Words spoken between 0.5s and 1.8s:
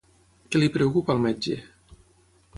Què li preocupa al metge?